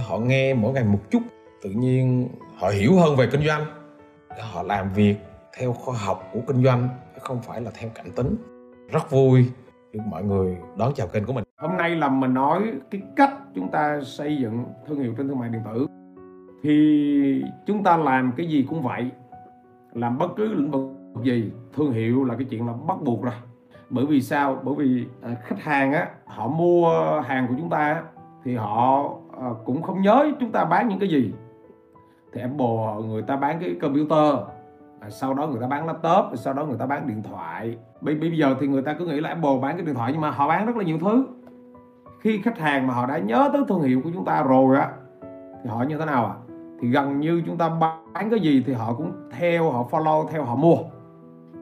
[0.00, 1.22] họ nghe mỗi ngày một chút.
[1.62, 3.64] Tự nhiên họ hiểu hơn về kinh doanh.
[4.30, 5.16] Để họ làm việc
[5.58, 6.88] theo khoa học của kinh doanh
[7.20, 8.36] không phải là theo cảm tính.
[8.92, 9.46] Rất vui
[9.92, 11.44] được mọi người đón chào kênh của mình.
[11.56, 15.38] Hôm nay là mình nói cái cách chúng ta xây dựng thương hiệu trên thương
[15.38, 15.86] mại điện tử.
[16.62, 19.10] Thì chúng ta làm cái gì cũng vậy.
[19.92, 20.82] Làm bất cứ lĩnh vực
[21.22, 23.34] gì, thương hiệu là cái chuyện là bắt buộc rồi.
[23.90, 24.60] Bởi vì sao?
[24.64, 28.02] Bởi vì à, khách hàng á, họ mua hàng của chúng ta
[28.44, 31.32] thì họ Ờ, cũng không nhớ chúng ta bán những cái gì.
[32.32, 34.34] Thì Apple người ta bán cái computer
[35.00, 37.76] à, sau đó người ta bán laptop sau đó người ta bán điện thoại.
[38.00, 40.20] Bây, bây giờ thì người ta cứ nghĩ là Apple bán cái điện thoại nhưng
[40.20, 41.26] mà họ bán rất là nhiều thứ.
[42.20, 44.90] Khi khách hàng mà họ đã nhớ tới thương hiệu của chúng ta rồi á
[45.62, 46.34] thì họ như thế nào ạ?
[46.38, 46.46] À?
[46.80, 47.68] thì gần như chúng ta
[48.12, 50.76] bán cái gì thì họ cũng theo họ follow theo họ mua.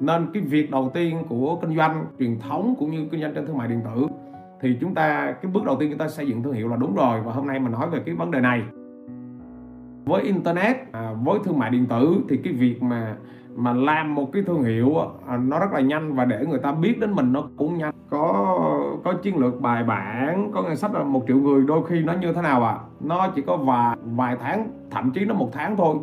[0.01, 3.47] Nên cái việc đầu tiên của kinh doanh truyền thống cũng như kinh doanh trên
[3.47, 4.07] thương mại điện tử
[4.61, 6.95] thì chúng ta cái bước đầu tiên chúng ta xây dựng thương hiệu là đúng
[6.95, 8.63] rồi và hôm nay mình nói về cái vấn đề này.
[10.05, 13.17] Với internet à, với thương mại điện tử thì cái việc mà
[13.57, 14.97] mà làm một cái thương hiệu
[15.27, 17.95] à, nó rất là nhanh và để người ta biết đến mình nó cũng nhanh.
[18.11, 18.59] Có
[19.05, 22.13] có chiến lược bài bản có ngân sách là một triệu người đôi khi nó
[22.13, 25.77] như thế nào à nó chỉ có vài vài tháng thậm chí nó một tháng
[25.77, 25.97] thôi.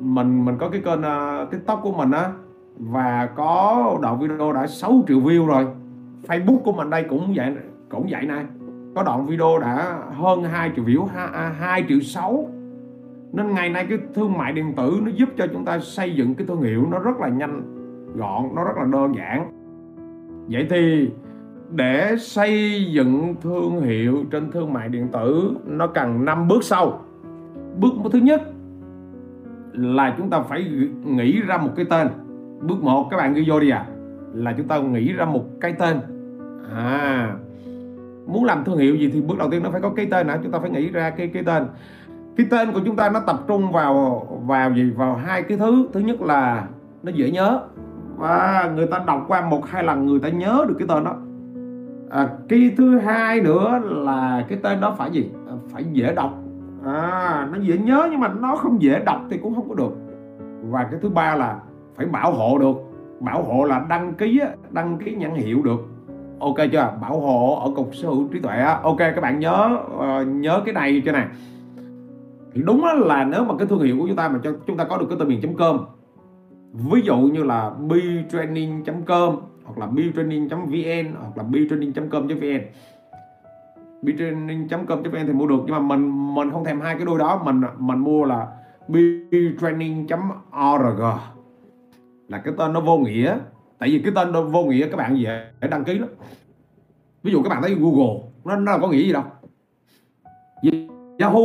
[0.00, 2.30] Mình mình có cái kênh uh, tiktok của mình á
[2.78, 5.66] và có đoạn video đã 6 triệu view rồi.
[6.28, 7.54] Facebook của mình đây cũng vậy
[7.88, 8.44] cũng vậy này
[8.94, 12.48] có đoạn video đã hơn 2 triệu view 2, 2 à, triệu 6
[13.32, 16.34] nên ngày nay cái thương mại điện tử nó giúp cho chúng ta xây dựng
[16.34, 17.62] cái thương hiệu nó rất là nhanh
[18.14, 19.50] gọn nó rất là đơn giản.
[20.48, 21.10] Vậy thì
[21.70, 27.00] để xây dựng thương hiệu trên thương mại điện tử nó cần 5 bước sau.
[27.80, 28.42] Bước thứ nhất
[29.72, 30.64] là chúng ta phải
[31.04, 32.08] nghĩ ra một cái tên.
[32.60, 33.86] Bước 1 các bạn ghi vô đi à.
[34.32, 35.96] Là chúng ta nghĩ ra một cái tên.
[36.74, 37.36] À
[38.26, 40.38] muốn làm thương hiệu gì thì bước đầu tiên nó phải có cái tên hả?
[40.42, 41.66] Chúng ta phải nghĩ ra cái cái tên.
[42.36, 44.90] Cái tên của chúng ta nó tập trung vào vào gì?
[44.90, 45.88] Vào hai cái thứ.
[45.92, 46.66] Thứ nhất là
[47.02, 47.60] nó dễ nhớ.
[48.16, 51.16] Và người ta đọc qua một hai lần người ta nhớ được cái tên đó.
[52.10, 55.30] À, cái thứ hai nữa là cái tên đó phải gì?
[55.48, 56.34] À, phải dễ đọc.
[56.84, 59.96] À nó dễ nhớ nhưng mà nó không dễ đọc thì cũng không có được.
[60.70, 61.56] Và cái thứ ba là
[61.96, 62.76] phải bảo hộ được.
[63.20, 65.80] Bảo hộ là đăng ký đăng ký nhãn hiệu được
[66.38, 66.92] ok chưa?
[67.00, 70.74] Bảo hộ ở cục sở hữu trí tuệ ok các bạn nhớ uh, nhớ cái
[70.74, 71.26] này cho này
[72.54, 74.84] thì đúng là nếu mà cái thương hiệu của chúng ta mà cho chúng ta
[74.84, 75.86] có được cái tên miền com
[76.72, 82.60] ví dụ như là btraining.com hoặc là btraining.vn hoặc là btraining.com.vn
[84.02, 87.42] btraining.com.vn thì mua được nhưng mà mình mình không thèm hai cái đôi đó.
[87.44, 88.46] Mình mình mua là
[88.88, 91.00] btraining.org
[92.28, 93.38] là cái tên nó vô nghĩa
[93.78, 96.08] tại vì cái tên nó vô nghĩa các bạn dễ đăng ký lắm
[97.22, 99.22] ví dụ các bạn thấy Google nó nó có nghĩa gì đâu.
[101.18, 101.40] Yahoo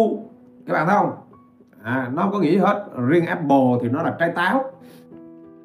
[0.68, 1.12] các bạn thấy không?
[1.84, 2.90] À, nó không có nghĩa hết.
[3.08, 4.64] Riêng Apple thì nó là trái táo.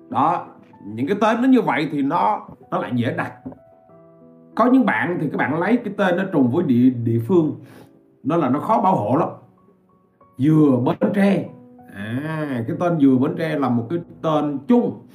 [0.09, 0.47] Đó
[0.84, 3.32] những cái tên nó như vậy thì nó nó lại dễ đặt.
[4.55, 7.60] Có những bạn thì các bạn lấy cái tên nó trùng với địa địa phương.
[8.22, 9.28] Nó là nó khó bảo hộ lắm.
[10.38, 11.44] Dừa bến tre.
[11.94, 15.06] À cái tên dừa bến tre là một cái tên chung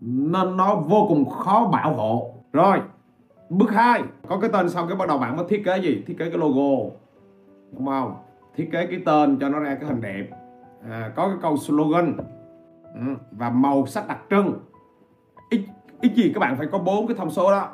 [0.00, 2.34] nên nó vô cùng khó bảo hộ.
[2.52, 2.80] Rồi
[3.50, 6.02] bước 2 có cái tên xong cái bắt đầu bạn mới thiết kế gì?
[6.06, 6.90] Thiết kế cái logo.
[7.72, 8.14] Đúng không?
[8.56, 10.26] Thiết kế cái tên cho nó ra cái hình đẹp.
[10.90, 12.16] À, có cái câu slogan.
[12.94, 13.00] Ừ,
[13.30, 14.52] và màu sắc đặc trưng.
[15.50, 15.60] Ít
[16.00, 17.68] ít gì các bạn phải có bốn cái thông số đó.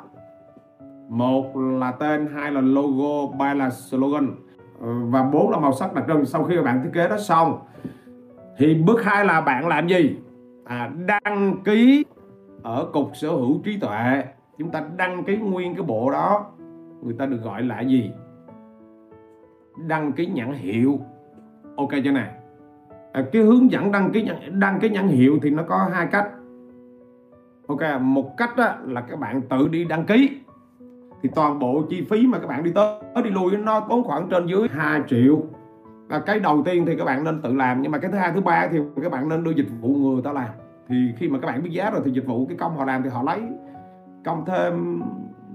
[1.09, 4.35] Một là tên hai là logo ba là slogan.
[4.81, 6.25] Ừ, và bốn là màu sắc đặc trưng.
[6.25, 7.59] Sau khi các bạn thiết kế đó xong
[8.57, 10.15] thì bước hai là bạn làm gì?
[10.65, 12.05] À, đăng ký
[12.65, 14.23] ở cục sở hữu trí tuệ.
[14.57, 16.45] Chúng ta đăng ký nguyên cái bộ đó
[17.03, 18.11] người ta được gọi là gì?
[19.87, 20.99] Đăng ký nhãn hiệu.
[21.75, 22.31] Ok chưa nè?
[23.13, 26.07] À, cái hướng dẫn đăng ký nhãn, đăng ký nhãn hiệu thì nó có hai
[26.11, 26.29] cách.
[27.67, 30.41] Ok một cách đó là các bạn tự đi đăng ký.
[31.23, 34.27] Thì toàn bộ chi phí mà các bạn đi tới đi lui nó tốn khoảng
[34.29, 35.43] trên dưới 2 triệu.
[36.07, 38.31] Và cái đầu tiên thì các bạn nên tự làm nhưng mà cái thứ hai
[38.31, 40.49] thứ ba thì các bạn nên đưa dịch vụ người ta làm
[40.87, 43.03] thì khi mà các bạn biết giá rồi thì dịch vụ cái công họ làm
[43.03, 43.41] thì họ lấy
[44.25, 45.01] công thêm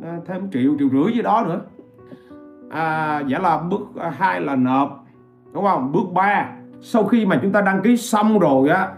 [0.03, 1.61] ờ, thêm triệu triệu rưỡi gì đó nữa.
[2.71, 5.05] À, giả là bước à, hai là nộp
[5.53, 5.93] đúng không?
[5.93, 8.89] Bước 3 sau khi mà chúng ta đăng ký xong rồi á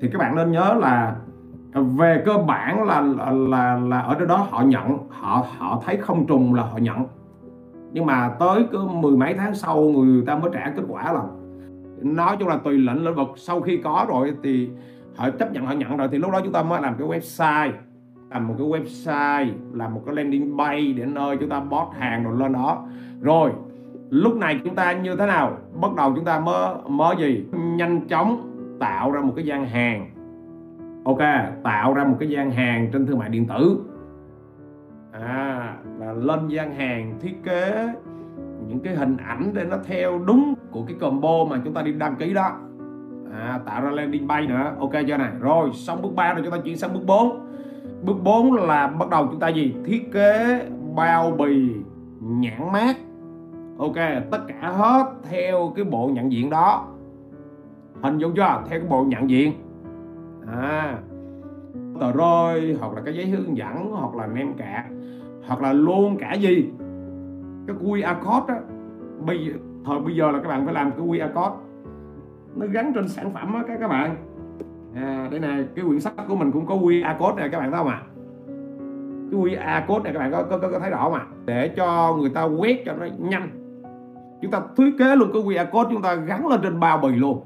[0.00, 1.16] thì các bạn nên nhớ là
[1.72, 6.26] về cơ bản là là là, là ở đó họ nhận họ họ thấy không
[6.26, 7.04] trùng là họ nhận.
[7.92, 11.22] Nhưng mà tới cứ mười mấy tháng sau người ta mới trả kết quả là
[12.02, 13.28] nói chung là tùy lệnh lĩnh vực.
[13.36, 14.70] Sau khi có rồi thì
[15.18, 16.08] họ chấp nhận, họ nhận rồi.
[16.12, 17.72] Thì lúc đó chúng ta mới làm cái website,
[18.30, 22.24] làm một cái website, làm một cái landing page để nơi chúng ta post hàng
[22.24, 22.86] rồi lên đó.
[23.20, 23.50] Rồi,
[24.10, 25.58] lúc này chúng ta như thế nào?
[25.80, 27.46] Bắt đầu chúng ta mới mới gì?
[27.52, 28.44] Nhanh chóng
[28.80, 30.10] tạo ra một cái gian hàng.
[31.04, 31.18] Ok,
[31.64, 33.80] tạo ra một cái gian hàng trên thương mại điện tử.
[35.12, 37.88] À là lên gian hàng thiết kế
[38.66, 41.92] những cái hình ảnh để nó theo đúng của cái combo mà chúng ta đi
[41.92, 42.56] đăng ký đó
[43.32, 44.74] à, tạo ra landing page nữa.
[44.80, 47.40] Ok chưa này rồi xong bước 3 rồi chúng ta chuyển sang bước 4
[48.02, 49.74] bước 4 là bắt đầu chúng ta gì?
[49.84, 51.72] Thiết kế bao bì
[52.20, 52.96] nhãn mát.
[53.78, 53.96] Ok
[54.30, 56.86] tất cả hết theo cái bộ nhận diện đó.
[58.02, 58.62] Hình dung chưa?
[58.68, 59.52] Theo cái bộ nhận diện.
[60.46, 60.98] À
[62.00, 64.84] tờ rơi hoặc là cái giấy hướng dẫn hoặc là nem cạc
[65.46, 66.70] hoặc là luôn cả gì?
[67.66, 68.60] Cái QR code á.
[69.26, 69.52] Bây giờ,
[69.86, 71.67] thời bây giờ là các bạn phải làm cái QR code
[72.56, 74.16] nó gắn trên sản phẩm á các các bạn.
[74.94, 77.70] À đây này cái quyển sách của mình cũng có QR code này các bạn
[77.70, 78.02] thấy không ạ?
[78.02, 78.08] À?
[79.30, 81.26] cái QR code này các bạn có, có, có, có thấy rõ không ạ?
[81.30, 81.34] À?
[81.44, 83.50] để cho người ta quét cho nó nhanh.
[84.42, 87.08] Chúng ta thiết kế luôn cái QR code chúng ta gắn lên trên bao bì
[87.08, 87.40] luôn.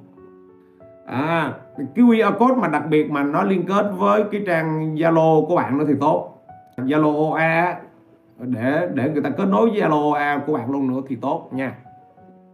[1.06, 5.46] À cái QR code mà đặc biệt mà nó liên kết với cái trang Zalo
[5.46, 6.44] của bạn nữa thì tốt.
[6.76, 7.76] Zalo OA
[8.38, 11.48] để để người ta kết nối với Zalo OA của bạn luôn nữa thì tốt
[11.52, 11.74] nha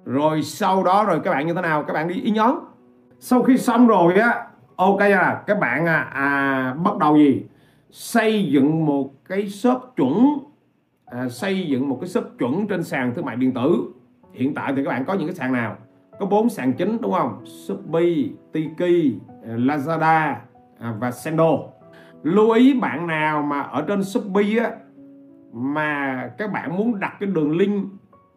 [0.09, 1.85] rồi sau đó rồi các bạn như thế nào?
[1.85, 2.59] Các bạn đi ý nhóm
[3.19, 4.47] sau khi xong rồi á
[4.77, 7.43] ok là các bạn à, à bắt đầu gì?
[7.91, 10.39] Xây dựng một cái shop chuẩn.
[11.07, 13.93] À, xây dựng một cái shop chuẩn trên sàn thương mại điện tử.
[14.33, 15.77] Hiện tại thì các bạn có những cái sàn nào?
[16.21, 17.47] Có bốn sàn chính đúng không?
[17.47, 18.15] Shopee,
[18.53, 19.15] Tiki,
[19.47, 20.35] Lazada
[20.79, 21.59] à, và Sendo
[22.23, 24.71] lưu ý bạn nào mà ở trên Shopee á
[25.53, 27.85] mà các bạn muốn đặt cái đường link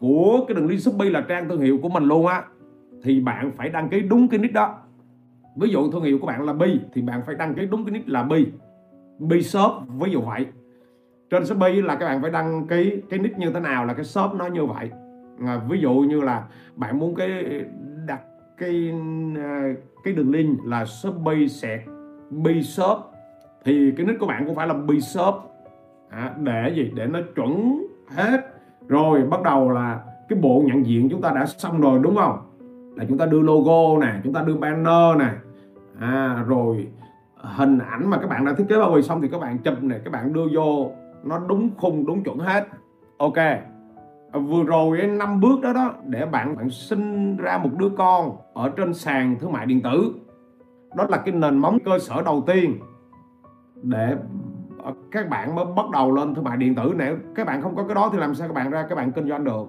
[0.02, 2.44] của cái đường link Shopee là trang thương hiệu của mình luôn á
[3.04, 4.78] thì bạn phải đăng ký đúng cái nick đó.
[5.56, 7.92] Ví dụ thương hiệu của bạn là Bi thì bạn phải đăng ký đúng cái
[7.92, 8.48] nick là Bi.
[9.20, 10.46] Bi shop ví dụ vậy.
[11.30, 14.06] Trên Shopee là các bạn phải đăng ký cái nick như thế nào là cái
[14.06, 14.90] shop nó như vậy.
[15.46, 16.44] À, ví dụ như là
[16.76, 17.64] bạn muốn cái
[18.08, 18.22] đặt
[18.58, 18.94] cái
[19.38, 21.82] à, cái đường link là Shopee sẹt
[22.30, 22.98] Bi shop
[23.64, 25.36] thì cái nick của bạn cũng phải là Bi shop.
[26.10, 26.92] À, để gì?
[26.96, 28.51] Để nó chuẩn hết
[28.92, 30.00] rồi bắt đầu là
[30.30, 32.38] cái bộ nhận diện chúng ta đã xong rồi đúng không?
[32.96, 35.30] Là chúng ta đưa logo nè chúng ta đưa banner nè.
[36.00, 36.88] À, rồi
[37.36, 39.84] hình ảnh mà các bạn đã thiết kế bao bì xong thì các bạn chụp
[39.84, 40.92] này các bạn đưa vô
[41.24, 42.68] nó đúng khung đúng chuẩn hết.
[43.18, 43.38] Ok.
[43.38, 43.60] À,
[44.34, 48.70] vừa rồi năm bước đó đó để bạn bạn sinh ra một đứa con ở
[48.70, 50.14] trên sàn thương mại điện tử.
[50.96, 52.80] Đó là cái nền móng cơ sở đầu tiên
[53.84, 54.16] để
[54.84, 57.76] Ờ, các bạn mới bắt đầu lên thương mại điện tử này các bạn không
[57.76, 59.68] có cái đó thì làm sao các bạn ra các bạn kinh doanh được?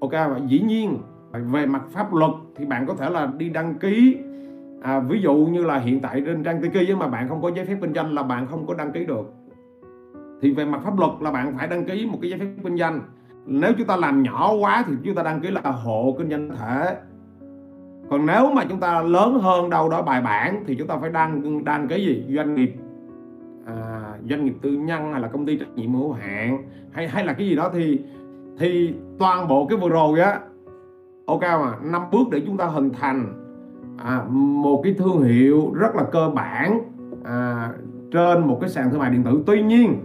[0.00, 0.98] Ok và dĩ nhiên
[1.32, 4.18] về mặt pháp luật thì bạn có thể là đi đăng ký.
[4.82, 7.64] À, ví dụ như là hiện tại trên trang Tiki mà bạn không có giấy
[7.64, 9.32] phép kinh doanh là bạn không có đăng ký được.
[10.42, 12.76] Thì về mặt pháp luật là bạn phải đăng ký một cái giấy phép kinh
[12.76, 13.00] doanh.
[13.46, 16.50] Nếu chúng ta làm nhỏ quá thì chúng ta đăng ký là hộ kinh doanh
[16.56, 16.96] thể.
[18.10, 21.10] Còn nếu mà chúng ta lớn hơn đâu đó bài bản thì chúng ta phải
[21.10, 22.24] đăng đăng cái gì?
[22.36, 22.74] Doanh nghiệp
[24.30, 26.62] doanh nghiệp tư nhân hay là công ty trách nhiệm hữu hạn
[26.92, 28.00] hay hay là cái gì đó thì
[28.58, 30.40] thì toàn bộ cái vừa rồi á
[31.26, 33.44] ok mà năm bước để chúng ta hình thành
[33.98, 36.80] à, một cái thương hiệu rất là cơ bản
[37.24, 37.70] à,
[38.10, 39.42] trên một cái sàn thương mại điện tử.
[39.46, 39.96] Tuy nhiên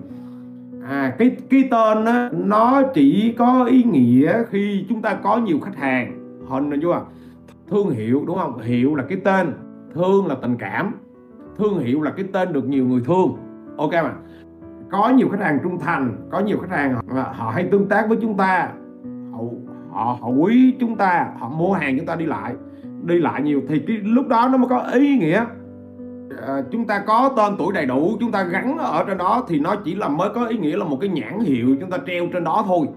[0.88, 5.60] à, cái cái tên đó, nó chỉ có ý nghĩa khi chúng ta có nhiều
[5.60, 6.40] khách hàng.
[6.48, 7.02] Hình là chưa?
[7.68, 8.62] Thương hiệu đúng không?
[8.62, 9.54] Hiệu là cái tên
[9.94, 10.94] thương là tình cảm
[11.58, 13.36] thương hiệu là cái tên được nhiều người thương
[13.80, 14.14] ok mà.
[14.92, 18.10] Có nhiều khách hàng trung thành có nhiều khách hàng họ, họ hay tương tác
[18.10, 18.70] với chúng ta.
[19.32, 19.40] Họ,
[19.92, 22.56] họ họ quý chúng ta họ mua hàng chúng ta đi lại
[23.04, 23.62] đi lại nhiều.
[23.70, 25.46] Thì cái lúc đó nó mới có ý nghĩa.
[26.48, 29.60] À, chúng ta có tên tuổi đầy đủ chúng ta gắn ở trên đó thì
[29.60, 32.28] nó chỉ là mới có ý nghĩa là một cái nhãn hiệu chúng ta treo
[32.34, 32.88] trên đó thôi.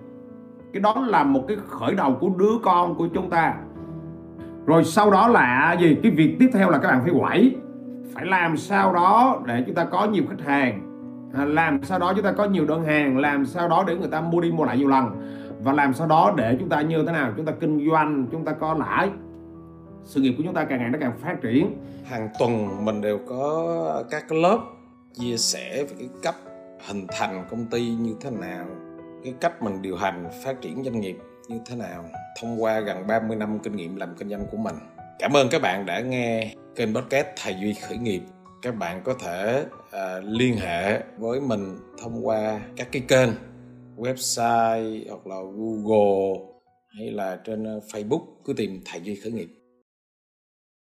[0.73, 3.55] Cái đó là một cái khởi đầu của đứa con của chúng ta.
[4.67, 5.97] Rồi sau đó là gì?
[6.03, 7.57] Cái việc tiếp theo là các bạn phải quẩy
[8.15, 10.89] phải làm sao đó để chúng ta có nhiều khách hàng.
[11.35, 14.09] À, làm sao đó chúng ta có nhiều đơn hàng, làm sao đó để người
[14.09, 15.07] ta mua đi mua lại nhiều lần.
[15.63, 17.33] Và làm sao đó để chúng ta như thế nào?
[17.37, 19.11] Chúng ta kinh doanh, chúng ta có lãi.
[20.05, 21.77] Sự nghiệp của chúng ta càng ngày nó càng phát triển.
[22.05, 24.59] Hàng tuần mình đều có các lớp
[25.15, 26.37] chia sẻ về cái cách
[26.89, 28.67] hình thành công ty như thế nào,
[29.25, 31.19] cái cách mình điều hành phát triển doanh nghiệp
[31.49, 32.05] như thế nào
[32.41, 34.75] thông qua gần 30 năm kinh nghiệm làm kinh doanh của mình.
[35.23, 38.21] Cảm ơn các bạn đã nghe kênh podcast Thầy Duy khởi nghiệp.
[38.63, 43.31] Các bạn có thể uh, liên hệ với mình thông qua các cái kênh
[43.97, 46.41] website hoặc là Google
[46.99, 49.49] hay là trên ờ, Facebook cứ tìm Thầy Duy khởi nghiệp